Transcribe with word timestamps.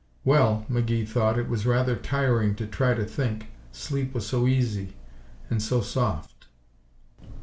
Well, 0.25 0.65
McGee 0.67 1.07
thought, 1.07 1.37
it 1.37 1.47
was 1.47 1.67
rather 1.67 1.95
tiring 1.95 2.55
to 2.55 2.65
try 2.65 2.95
to 2.95 3.05
think. 3.05 3.49
Sleep 3.71 4.15
was 4.15 4.25
so 4.25 4.47
easy 4.47 4.95
and 5.47 5.61
so 5.61 5.81
soft. 5.81 6.47